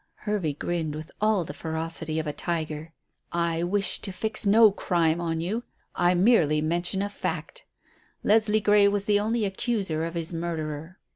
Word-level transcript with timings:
Hervey 0.25 0.53
grinned 0.53 0.95
with 0.95 1.11
all 1.21 1.43
the 1.43 1.53
ferocity 1.53 2.17
of 2.17 2.25
a 2.25 2.33
tiger. 2.33 2.91
"I 3.31 3.61
wish 3.61 3.99
to 3.99 4.11
fix 4.11 4.47
no 4.47 4.71
crime 4.71 5.21
on 5.21 5.41
you. 5.41 5.63
I 5.93 6.15
merely 6.15 6.59
mention 6.59 7.03
a 7.03 7.07
fact. 7.09 7.65
Leslie 8.23 8.61
Grey 8.61 8.87
was 8.87 9.05
the 9.05 9.19
only 9.19 9.45
accuser 9.45 10.03
of 10.03 10.15
his 10.15 10.33
murderer. 10.33 10.97